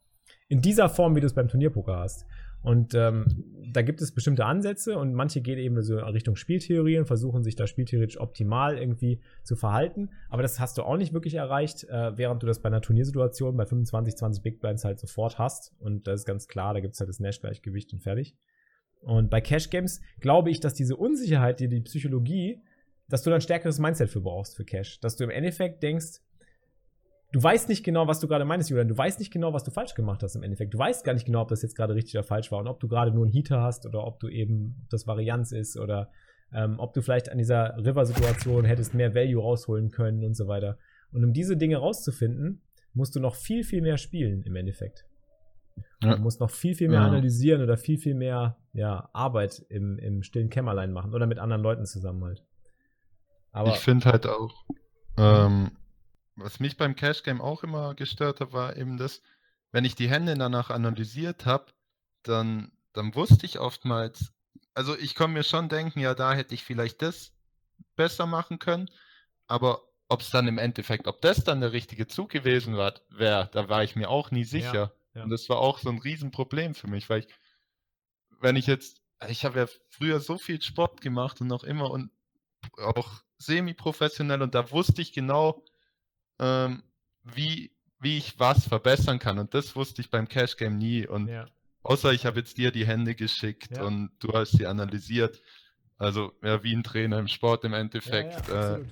[0.50, 2.26] in dieser Form, wie du es beim Turnierpoker hast.
[2.62, 3.26] Und ähm,
[3.72, 7.56] da gibt es bestimmte Ansätze und manche gehen eben so Richtung Spieltheorie und versuchen sich
[7.56, 10.10] da spieltheoretisch optimal irgendwie zu verhalten.
[10.28, 13.56] Aber das hast du auch nicht wirklich erreicht, äh, während du das bei einer Turniersituation
[13.56, 15.74] bei 25, 20 Big Blinds halt sofort hast.
[15.80, 18.36] Und das ist ganz klar, da gibt es halt das Nash-Gleichgewicht und fertig.
[19.02, 22.62] Und bei Cash Games glaube ich, dass diese Unsicherheit, die die Psychologie,
[23.08, 25.00] dass du dann stärkeres Mindset für brauchst für Cash.
[25.00, 26.20] Dass du im Endeffekt denkst,
[27.32, 28.88] du weißt nicht genau, was du gerade meinst, Julian.
[28.88, 30.74] Du weißt nicht genau, was du falsch gemacht hast im Endeffekt.
[30.74, 32.80] Du weißt gar nicht genau, ob das jetzt gerade richtig oder falsch war und ob
[32.80, 36.12] du gerade nur einen Heater hast oder ob du eben ob das Varianz ist oder
[36.52, 40.78] ähm, ob du vielleicht an dieser River-Situation hättest mehr Value rausholen können und so weiter.
[41.12, 42.62] Und um diese Dinge rauszufinden,
[42.94, 45.06] musst du noch viel, viel mehr spielen im Endeffekt.
[46.02, 46.16] Ja.
[46.16, 47.08] Du musst noch viel, viel mehr ja.
[47.08, 51.62] analysieren oder viel, viel mehr ja, Arbeit im, im stillen Kämmerlein machen oder mit anderen
[51.62, 52.44] Leuten zusammen halt.
[53.52, 54.66] Aber ich finde halt auch,
[55.18, 55.72] ähm,
[56.42, 59.22] was mich beim Cash Game auch immer gestört hat, war eben das,
[59.72, 61.68] wenn ich die Hände danach analysiert habe,
[62.24, 64.34] dann, dann wusste ich oftmals,
[64.74, 67.34] also ich kann mir schon denken, ja, da hätte ich vielleicht das
[67.96, 68.90] besser machen können,
[69.48, 73.70] aber ob es dann im Endeffekt, ob das dann der richtige Zug gewesen wäre, da
[73.70, 74.74] war ich mir auch nie sicher.
[74.74, 75.24] Ja, ja.
[75.24, 77.28] Und das war auch so ein Riesenproblem für mich, weil ich,
[78.40, 82.12] wenn ich jetzt, ich habe ja früher so viel Sport gemacht und noch immer und
[82.78, 85.64] auch semi-professionell und da wusste ich genau,
[86.40, 86.84] ähm,
[87.24, 89.40] wie, wie ich was verbessern kann.
[89.40, 91.08] Und das wusste ich beim Cash Game nie.
[91.08, 91.46] Und ja.
[91.84, 93.84] außer ich habe jetzt dir die Hände geschickt ja.
[93.84, 95.42] und du hast sie analysiert.
[95.98, 98.48] Also ja, wie ein Trainer im Sport im Endeffekt.
[98.48, 98.86] Ja, äh,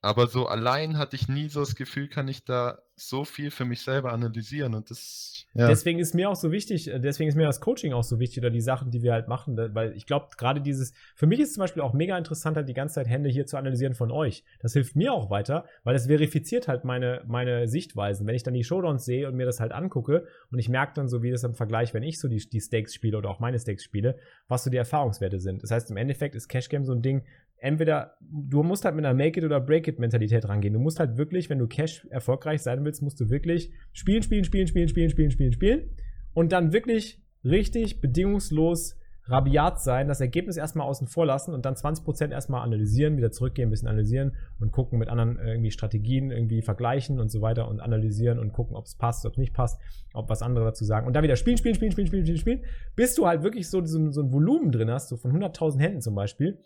[0.00, 3.64] aber so allein hatte ich nie so das Gefühl, kann ich da so viel für
[3.64, 5.46] mich selber analysieren und das.
[5.54, 5.68] Ja.
[5.68, 8.38] Deswegen ist mir auch so wichtig, äh, deswegen ist mir das Coaching auch so wichtig
[8.38, 11.54] oder die Sachen, die wir halt machen, weil ich glaube, gerade dieses, für mich ist
[11.54, 14.44] zum Beispiel auch mega interessant, halt die ganze Zeit Hände hier zu analysieren von euch.
[14.60, 18.26] Das hilft mir auch weiter, weil das verifiziert halt meine, meine Sichtweisen.
[18.26, 21.08] Wenn ich dann die Showdowns sehe und mir das halt angucke und ich merke dann
[21.08, 23.58] so, wie das im Vergleich, wenn ich so die, die Stakes spiele oder auch meine
[23.58, 24.16] Stakes spiele,
[24.48, 25.62] was so die Erfahrungswerte sind.
[25.62, 27.24] Das heißt, im Endeffekt ist Cash Game so ein Ding,
[27.60, 30.74] entweder, du musst halt mit einer Make-it- oder Break-it-Mentalität rangehen.
[30.74, 34.44] Du musst halt wirklich, wenn du Cash erfolgreich sein willst, musst du wirklich spielen, spielen,
[34.44, 35.90] spielen, spielen, spielen, spielen, spielen, spielen
[36.32, 41.74] und dann wirklich richtig bedingungslos rabiat sein, das Ergebnis erstmal außen vor lassen und dann
[41.74, 46.62] 20% erstmal analysieren, wieder zurückgehen, ein bisschen analysieren und gucken mit anderen irgendwie Strategien irgendwie
[46.62, 49.80] vergleichen und so weiter und analysieren und gucken, ob es passt, ob es nicht passt,
[50.14, 52.64] ob was andere dazu sagen und dann wieder spielen, spielen, spielen, spielen, spielen, spielen, spielen,
[52.96, 56.00] bis du halt wirklich so, so, so ein Volumen drin hast, so von 100.000 Händen
[56.00, 56.58] zum Beispiel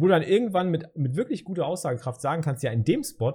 [0.00, 3.34] wo du dann irgendwann mit, mit wirklich guter Aussagekraft sagen kannst, ja, in dem Spot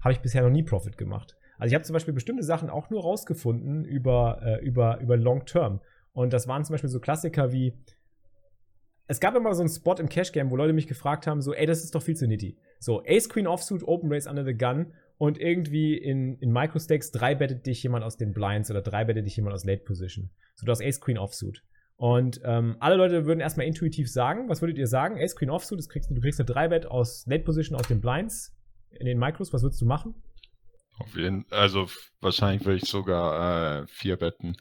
[0.00, 1.34] habe ich bisher noch nie Profit gemacht.
[1.56, 5.46] Also ich habe zum Beispiel bestimmte Sachen auch nur rausgefunden über, äh, über, über Long
[5.46, 5.80] Term.
[6.12, 7.72] Und das waren zum Beispiel so Klassiker wie,
[9.06, 11.54] es gab immer so einen Spot im Cash Game, wo Leute mich gefragt haben, so,
[11.54, 12.58] ey, das ist doch viel zu nitty.
[12.80, 17.34] So, Ace Queen Offsuit, Open Race under the Gun und irgendwie in, in Microstakes drei
[17.34, 20.30] bettet dich jemand aus den Blinds oder drei bettet dich jemand aus Late Position.
[20.54, 21.62] So, du hast Ace Queen Offsuit.
[21.96, 25.18] Und ähm, alle Leute würden erstmal intuitiv sagen, was würdet ihr sagen?
[25.18, 28.54] Ace Queen Offsuit, das kriegst, du kriegst eine 3-Bet aus Late Position aus den Blinds
[28.90, 30.14] in den Micros, was würdest du machen?
[30.98, 31.88] Auf jeden also
[32.20, 34.56] wahrscheinlich würde ich sogar äh, 4 betten.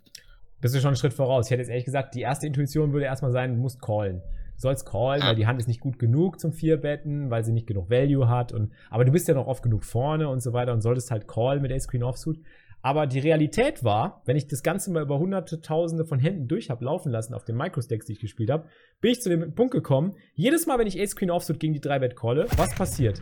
[0.62, 1.48] Bist du schon einen Schritt voraus.
[1.48, 4.22] Ich hätte jetzt ehrlich gesagt, die erste Intuition würde erstmal sein, du musst callen.
[4.56, 7.68] Du sollst callen, weil die Hand ist nicht gut genug zum 4-Betten, weil sie nicht
[7.68, 8.54] genug Value hat.
[8.54, 11.28] Und, aber du bist ja noch oft genug vorne und so weiter und solltest halt
[11.28, 12.40] callen mit Ace Queen Offsuit.
[12.86, 16.70] Aber die Realität war, wenn ich das Ganze mal über hunderte, tausende von Händen durch
[16.70, 18.68] habe laufen lassen auf den Microstacks, die ich gespielt habe,
[19.00, 21.80] bin ich zu dem Punkt gekommen, jedes Mal, wenn ich Ace Queen Offsuit gegen die
[21.80, 23.22] 3-Bet calle, was passiert?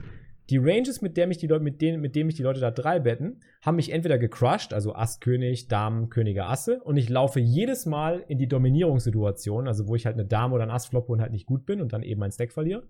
[0.49, 2.71] Die Ranges, mit, der mich die Leute, mit, denen, mit denen mich die Leute da
[2.71, 7.39] drei betten, haben mich entweder gecrushed, also Ass, König, Damen, Könige, Asse, und ich laufe
[7.39, 11.11] jedes Mal in die Dominierungssituation, also wo ich halt eine Dame oder ein Ass floppe
[11.11, 12.83] und halt nicht gut bin und dann eben mein Stack verliere.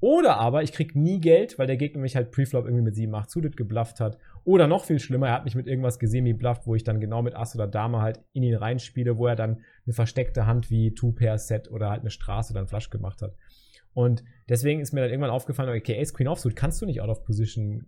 [0.00, 3.14] Oder aber ich krieg nie Geld, weil der Gegner mich halt Preflop irgendwie mit 7,
[3.14, 4.18] 8 Suited geblufft hat.
[4.46, 7.34] Oder noch viel schlimmer, er hat mich mit irgendwas gesemi-blufft, wo ich dann genau mit
[7.34, 11.68] Ass oder Dame halt in ihn reinspiele, wo er dann eine versteckte Hand wie Two-Pair-Set
[11.68, 13.34] oder halt eine Straße oder ein Flush gemacht hat.
[13.92, 17.08] Und deswegen ist mir dann irgendwann aufgefallen, okay, Ace Queen Offsuit kannst du nicht out
[17.08, 17.86] of position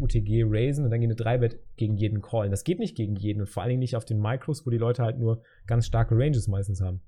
[0.00, 2.50] UTG raisen und dann gehen eine 3-Bet gegen jeden callen.
[2.50, 4.78] Das geht nicht gegen jeden und vor allen Dingen nicht auf den Micros, wo die
[4.78, 7.02] Leute halt nur ganz starke Ranges meistens haben.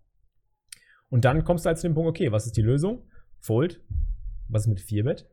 [1.08, 3.06] Und dann kommst du halt zu dem Punkt, okay, was ist die Lösung?
[3.38, 3.80] Fold,
[4.48, 5.26] was ist mit 4-Bet?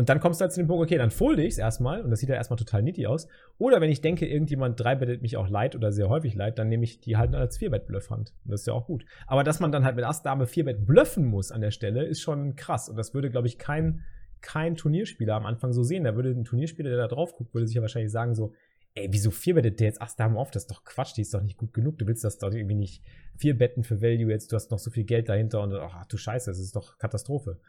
[0.00, 2.10] Und dann kommst du halt zu dem Punkt, okay, dann folde ich es erstmal und
[2.10, 3.28] das sieht ja erstmal total nitty aus.
[3.58, 6.84] Oder wenn ich denke, irgendjemand 3-bettet mich auch leid oder sehr häufig leid, dann nehme
[6.84, 8.32] ich die halt als 4-Bet-Bluff-Hand.
[8.46, 9.04] Und das ist ja auch gut.
[9.26, 12.56] Aber dass man dann halt mit Ass-Dame 4-Bet bluffen muss an der Stelle, ist schon
[12.56, 12.88] krass.
[12.88, 14.00] Und das würde, glaube ich, kein,
[14.40, 16.04] kein Turnierspieler am Anfang so sehen.
[16.04, 18.54] Da würde ein Turnierspieler, der da drauf guckt, würde sich ja wahrscheinlich sagen so,
[18.94, 20.50] ey, wieso 4-bettet der jetzt Ass-Dame auf?
[20.50, 21.98] Das ist doch Quatsch, die ist doch nicht gut genug.
[21.98, 23.04] Du willst das doch irgendwie nicht
[23.36, 26.16] 4 betten für Value jetzt, du hast noch so viel Geld dahinter und ach du
[26.16, 27.60] Scheiße, das ist doch Katastrophe.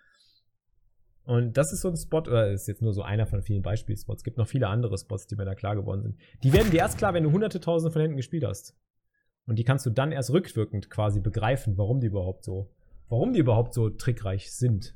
[1.32, 4.20] Und das ist so ein Spot, oder ist jetzt nur so einer von vielen Beispielspots.
[4.20, 6.18] Es gibt noch viele andere Spots, die mir da klar geworden sind.
[6.44, 8.76] Die werden dir erst klar, wenn du hunderte Tausende von Händen gespielt hast.
[9.46, 12.70] Und die kannst du dann erst rückwirkend quasi begreifen, warum die überhaupt so,
[13.08, 14.94] warum die überhaupt so trickreich sind.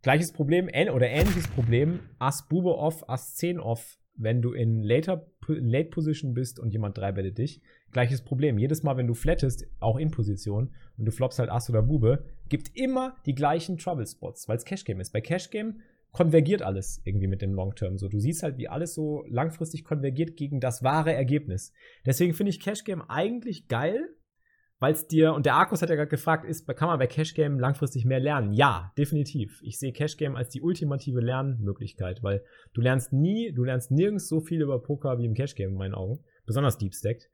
[0.00, 5.26] Gleiches Problem, oder ähnliches Problem, Ass Bube off, Ass 10 off, wenn du in later,
[5.46, 7.60] Late Position bist und jemand dreibettet dich.
[7.92, 8.56] Gleiches Problem.
[8.56, 12.24] Jedes Mal, wenn du flattest, auch in Position, und du floppst halt Ass oder Bube,
[12.48, 15.12] gibt immer die gleichen Trouble Spots, weil es Cash Game ist.
[15.12, 15.80] Bei Cash Game
[16.12, 17.98] konvergiert alles irgendwie mit dem Long Term.
[17.98, 21.72] So, du siehst halt, wie alles so langfristig konvergiert gegen das wahre Ergebnis.
[22.06, 24.14] Deswegen finde ich Cash Game eigentlich geil,
[24.78, 27.34] weil es dir, und der Arkus hat ja gerade gefragt, ist, kann man bei Cash
[27.34, 28.52] Game langfristig mehr lernen?
[28.52, 29.60] Ja, definitiv.
[29.62, 34.28] Ich sehe Cash Game als die ultimative Lernmöglichkeit, weil du lernst nie, du lernst nirgends
[34.28, 36.22] so viel über Poker wie im Cash Game in meinen Augen.
[36.46, 37.28] Besonders Deep Stacked.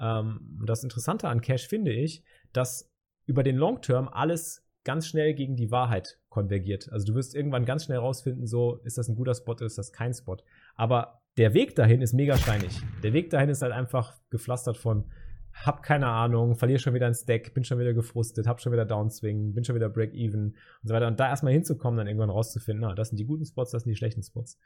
[0.00, 2.90] Ähm, das Interessante an Cash finde ich, dass
[3.26, 6.90] über den Long Term alles ganz schnell gegen die Wahrheit konvergiert.
[6.92, 9.76] Also du wirst irgendwann ganz schnell rausfinden, so ist das ein guter Spot oder ist
[9.76, 10.38] das kein Spot.
[10.76, 12.80] Aber der Weg dahin ist mega steinig.
[13.02, 15.04] Der Weg dahin ist halt einfach gepflastert von
[15.52, 18.84] hab keine Ahnung, verliere schon wieder ein Stack, bin schon wieder gefrustet, hab schon wieder
[18.84, 20.56] Downswing, bin schon wieder Break-Even und
[20.88, 21.08] so weiter.
[21.08, 23.90] Und da erstmal hinzukommen, dann irgendwann rauszufinden, na, das sind die guten Spots, das sind
[23.90, 24.58] die schlechten Spots.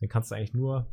[0.00, 0.92] Dann kannst du eigentlich nur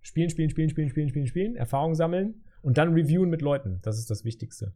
[0.00, 3.80] spielen, spielen, spielen, spielen, spielen, spielen, spielen, Erfahrung sammeln und dann reviewen mit Leuten.
[3.82, 4.74] Das ist das Wichtigste.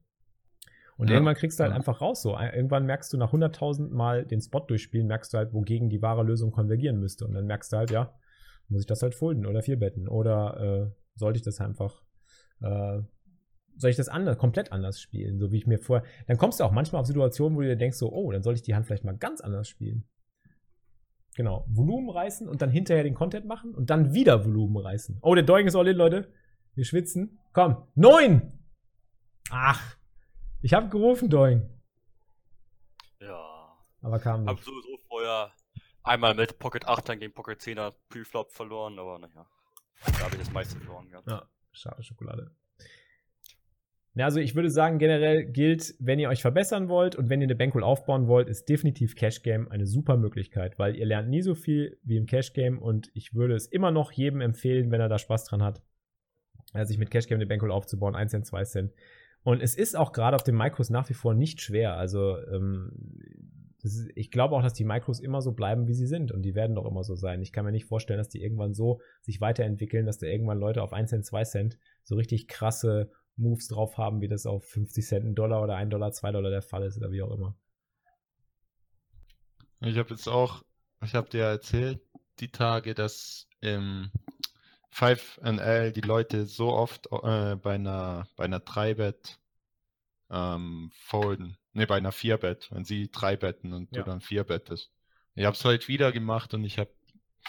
[0.98, 1.14] Und ja.
[1.14, 1.76] irgendwann kriegst du halt ja.
[1.76, 2.36] einfach raus so.
[2.36, 6.24] Irgendwann merkst du nach 100.000 Mal den Spot durchspielen, merkst du halt, wogegen die wahre
[6.24, 7.24] Lösung konvergieren müsste.
[7.24, 8.12] Und dann merkst du halt, ja,
[8.68, 12.02] muss ich das halt folden oder vier betten oder äh, sollte ich das einfach,
[12.60, 13.00] äh,
[13.76, 16.06] soll ich das anders, komplett anders spielen, so wie ich mir vorher.
[16.26, 18.54] Dann kommst du auch manchmal auf Situationen, wo du dir denkst, so, oh, dann soll
[18.54, 20.04] ich die Hand vielleicht mal ganz anders spielen.
[21.36, 25.18] Genau, Volumen reißen und dann hinterher den Content machen und dann wieder Volumen reißen.
[25.22, 26.28] Oh, der Doing ist all in, Leute.
[26.78, 27.40] Wir schwitzen.
[27.54, 28.52] Komm, neun!
[29.50, 29.96] Ach,
[30.62, 31.68] ich habe gerufen, Doing.
[33.18, 33.76] Ja.
[34.00, 34.50] Aber kam nicht.
[34.50, 35.50] Hab sowieso vorher
[36.04, 39.44] einmal mit Pocket 8 dann gegen Pocket 10er Preflop verloren, aber naja.
[40.06, 41.26] Da habe ich das meiste verloren gehabt.
[41.26, 42.54] Ja, schade Schokolade.
[44.14, 47.46] Ja, also ich würde sagen, generell gilt, wenn ihr euch verbessern wollt und wenn ihr
[47.46, 51.42] eine Bankroll aufbauen wollt, ist definitiv Cash Game eine super Möglichkeit, weil ihr lernt nie
[51.42, 55.00] so viel wie im Cash Game und ich würde es immer noch jedem empfehlen, wenn
[55.00, 55.82] er da Spaß dran hat,
[56.74, 58.92] sich mit Cash Game eine Bankroll aufzubauen, 1 Cent, 2 Cent.
[59.42, 61.96] Und es ist auch gerade auf den Micros nach wie vor nicht schwer.
[61.96, 62.92] Also ähm,
[63.82, 66.32] ist, ich glaube auch, dass die Micros immer so bleiben, wie sie sind.
[66.32, 67.42] Und die werden doch immer so sein.
[67.42, 70.82] Ich kann mir nicht vorstellen, dass die irgendwann so sich weiterentwickeln, dass da irgendwann Leute
[70.82, 75.06] auf 1 Cent, 2 Cent so richtig krasse Moves drauf haben, wie das auf 50
[75.06, 77.56] Cent, ein Dollar oder 1 Dollar, 2 Dollar der Fall ist oder wie auch immer.
[79.80, 80.64] Ich habe jetzt auch,
[81.04, 82.00] ich habe dir erzählt,
[82.40, 84.10] die Tage, dass im
[84.94, 89.38] 5NL die Leute so oft äh, bei einer bei einer 3-Bet
[90.30, 91.56] ähm, folden.
[91.72, 94.02] Ne, bei einer 4-Bet, wenn sie 3 betten und ja.
[94.02, 94.90] du dann 4 bettest.
[95.34, 96.90] Ich habe es heute wieder gemacht und ich habe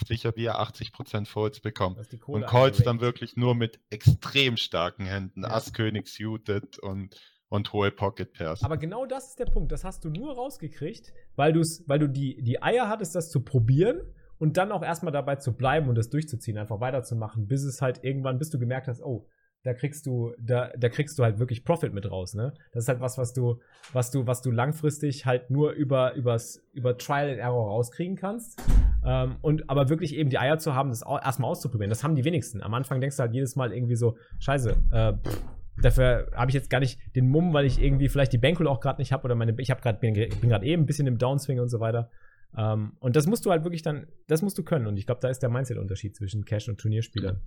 [0.06, 1.97] sicher wieder 80% Folds bekommen.
[2.28, 5.41] Und Calls dann wirklich nur mit extrem starken Händen.
[5.41, 5.49] Ja.
[5.49, 7.15] Ass, König, Suited und,
[7.47, 8.63] und hohe Pocket Pairs.
[8.63, 9.71] Aber genau das ist der Punkt.
[9.71, 13.41] Das hast du nur rausgekriegt, weil, du's, weil du die, die Eier hattest, das zu
[13.41, 14.02] probieren
[14.39, 18.04] und dann auch erstmal dabei zu bleiben und das durchzuziehen, einfach weiterzumachen, bis es halt
[18.04, 19.28] irgendwann, bis du gemerkt hast, oh,
[19.63, 22.54] da kriegst du, da, da kriegst du halt wirklich Profit mit raus, ne?
[22.71, 23.60] Das ist halt was, was du,
[23.91, 28.62] was du, was du langfristig halt nur über, übers, über Trial and Error rauskriegen kannst.
[29.06, 31.89] Ähm, und aber wirklich eben die Eier zu haben, das erstmal auszuprobieren.
[31.89, 32.63] Das haben die wenigsten.
[32.63, 35.43] Am Anfang denkst du halt jedes Mal irgendwie so, scheiße, äh, pff,
[35.82, 38.80] dafür habe ich jetzt gar nicht den Mumm, weil ich irgendwie vielleicht die Bankroll auch
[38.80, 41.17] gerade nicht habe oder meine, ich habe gerade bin, bin gerade eben ein bisschen im
[41.17, 42.10] Downswing und so weiter.
[42.51, 44.88] Um, und das musst du halt wirklich dann, das musst du können.
[44.88, 47.41] Und ich glaube, da ist der Mindset-Unterschied zwischen Cash und Turnierspielern.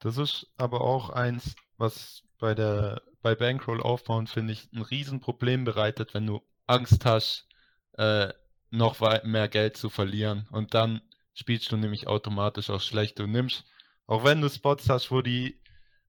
[0.00, 5.64] Das ist aber auch eins, was bei der bei Bankroll aufbauen, finde ich, ein Riesenproblem
[5.64, 7.48] bereitet, wenn du Angst hast,
[7.94, 8.32] äh,
[8.70, 10.46] noch mehr Geld zu verlieren.
[10.50, 11.00] Und dann
[11.34, 13.18] spielst du nämlich automatisch auch schlecht.
[13.18, 13.64] Du nimmst,
[14.06, 15.60] auch wenn du Spots hast, wo die,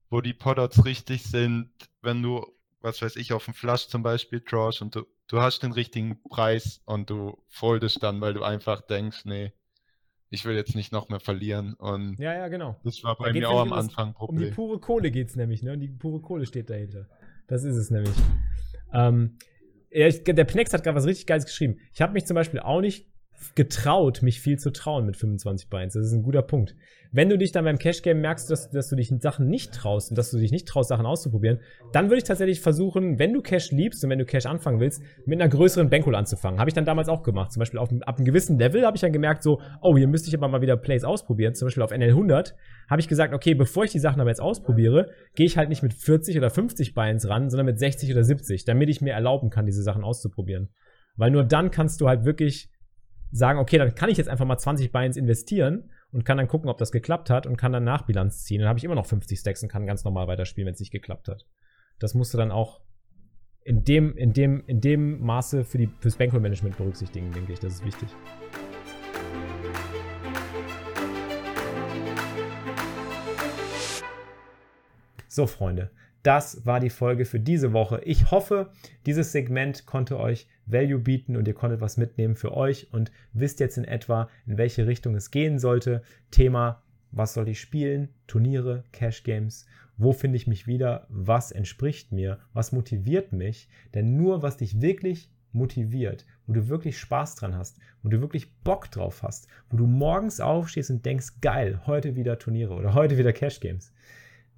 [0.10, 2.46] wo die Podders richtig sind, wenn du,
[2.82, 6.22] was weiß ich, auf dem Flush zum Beispiel drawst und du du hast den richtigen
[6.24, 9.54] Preis und du foldest dann, weil du einfach denkst, nee,
[10.30, 11.76] ich will jetzt nicht noch mehr verlieren.
[11.76, 12.80] Und ja, ja, genau.
[12.84, 14.44] Das war bei da mir auch am Anfang Problem.
[14.44, 15.74] Um die pure Kohle geht es nämlich, ne?
[15.74, 17.08] Und die pure Kohle steht dahinter.
[17.48, 18.16] Das ist es nämlich.
[18.94, 19.38] Ähm,
[19.92, 21.80] der Pnex hat gerade was richtig Geiles geschrieben.
[21.94, 23.08] Ich habe mich zum Beispiel auch nicht
[23.56, 25.94] getraut, mich viel zu trauen mit 25 Beins.
[25.94, 26.76] Das ist ein guter Punkt.
[27.12, 30.12] Wenn du dich dann beim Cash Game merkst, dass, dass du dich Sachen nicht traust
[30.12, 31.60] und dass du dich nicht traust, Sachen auszuprobieren,
[31.92, 35.02] dann würde ich tatsächlich versuchen, wenn du Cash liebst und wenn du Cash anfangen willst,
[35.26, 36.60] mit einer größeren Bankroll anzufangen.
[36.60, 37.52] Habe ich dann damals auch gemacht.
[37.52, 40.30] Zum Beispiel auf, ab einem gewissen Level habe ich dann gemerkt, so, oh, hier müsste
[40.30, 41.56] ich aber mal wieder Plays ausprobieren.
[41.56, 42.56] Zum Beispiel auf NL 100
[42.88, 45.82] habe ich gesagt, okay, bevor ich die Sachen aber jetzt ausprobiere, gehe ich halt nicht
[45.82, 49.50] mit 40 oder 50 Beins ran, sondern mit 60 oder 70, damit ich mir erlauben
[49.50, 50.70] kann, diese Sachen auszuprobieren.
[51.16, 52.70] Weil nur dann kannst du halt wirklich
[53.32, 56.70] sagen, okay, dann kann ich jetzt einfach mal 20 Binds investieren und kann dann gucken,
[56.70, 58.60] ob das geklappt hat und kann dann Nachbilanz ziehen.
[58.60, 60.92] Dann habe ich immer noch 50 Stacks und kann ganz normal weiterspielen, wenn es nicht
[60.92, 61.46] geklappt hat.
[62.00, 62.82] Das musst du dann auch
[63.64, 67.60] in dem, in dem, in dem Maße für die, fürs Bankroll-Management berücksichtigen, denke ich.
[67.60, 68.10] Das ist wichtig.
[75.28, 75.92] So, Freunde,
[76.24, 78.02] das war die Folge für diese Woche.
[78.04, 78.72] Ich hoffe,
[79.06, 83.60] dieses Segment konnte euch Value bieten und ihr konntet was mitnehmen für euch und wisst
[83.60, 86.02] jetzt in etwa, in welche Richtung es gehen sollte.
[86.32, 88.10] Thema, was soll ich spielen?
[88.28, 89.66] Turniere, Cash Games.
[89.98, 91.08] Wo finde ich mich wieder?
[91.10, 92.40] Was entspricht mir?
[92.54, 93.70] Was motiviert mich?
[93.94, 98.54] Denn nur was dich wirklich motiviert, wo du wirklich Spaß dran hast, wo du wirklich
[98.62, 103.18] Bock drauf hast, wo du morgens aufstehst und denkst, geil, heute wieder Turniere oder heute
[103.18, 103.92] wieder Cash Games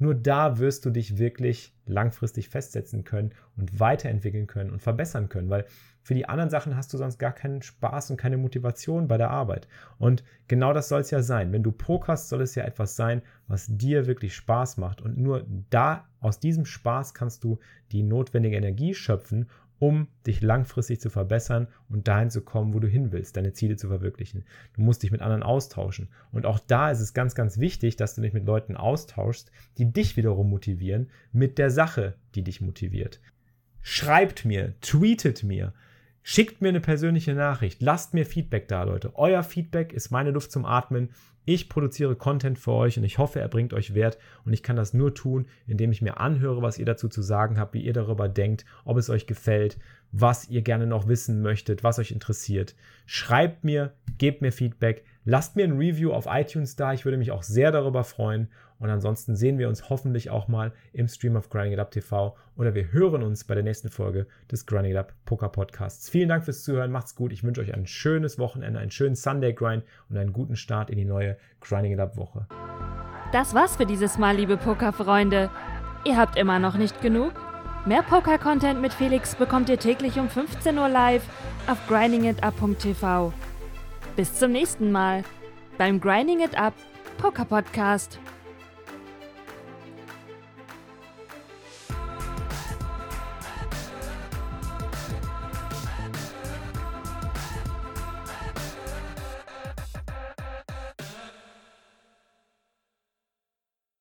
[0.01, 5.49] nur da wirst du dich wirklich langfristig festsetzen können und weiterentwickeln können und verbessern können,
[5.49, 5.65] weil
[6.03, 9.29] für die anderen Sachen hast du sonst gar keinen Spaß und keine Motivation bei der
[9.29, 9.67] Arbeit.
[9.99, 11.51] Und genau das soll es ja sein.
[11.51, 15.01] Wenn du pokerst, soll es ja etwas sein, was dir wirklich Spaß macht.
[15.01, 17.59] Und nur da, aus diesem Spaß kannst du
[17.91, 19.47] die notwendige Energie schöpfen,
[19.81, 23.77] um dich langfristig zu verbessern und dahin zu kommen, wo du hin willst, deine Ziele
[23.77, 24.45] zu verwirklichen.
[24.73, 26.07] Du musst dich mit anderen austauschen.
[26.31, 29.91] Und auch da ist es ganz, ganz wichtig, dass du dich mit Leuten austauschst, die
[29.91, 33.21] dich wiederum motivieren mit der Sache, die dich motiviert.
[33.81, 35.73] Schreibt mir, tweetet mir,
[36.21, 39.15] schickt mir eine persönliche Nachricht, lasst mir Feedback da, Leute.
[39.15, 41.09] Euer Feedback ist meine Luft zum Atmen
[41.45, 44.75] ich produziere Content für euch und ich hoffe, er bringt euch Wert und ich kann
[44.75, 47.93] das nur tun, indem ich mir anhöre, was ihr dazu zu sagen habt, wie ihr
[47.93, 49.77] darüber denkt, ob es euch gefällt,
[50.11, 52.75] was ihr gerne noch wissen möchtet, was euch interessiert.
[53.05, 57.31] Schreibt mir, gebt mir Feedback, lasst mir ein Review auf iTunes da, ich würde mich
[57.31, 58.49] auch sehr darüber freuen
[58.81, 62.35] und ansonsten sehen wir uns hoffentlich auch mal im Stream of Grinding It Up TV
[62.57, 66.09] oder wir hören uns bei der nächsten Folge des Grinding It Up Poker Podcasts.
[66.09, 67.31] Vielen Dank fürs Zuhören, macht's gut.
[67.31, 70.97] Ich wünsche euch ein schönes Wochenende, einen schönen Sunday Grind und einen guten Start in
[70.97, 72.47] die neue Grinding It Up Woche.
[73.31, 75.51] Das war's für dieses Mal, liebe Pokerfreunde.
[76.03, 77.33] Ihr habt immer noch nicht genug?
[77.85, 81.23] Mehr Poker-Content mit Felix bekommt ihr täglich um 15 Uhr live
[81.67, 83.31] auf grindingitup.tv.
[84.15, 85.23] Bis zum nächsten Mal
[85.77, 86.73] beim Grinding It Up
[87.19, 88.19] Poker Podcast.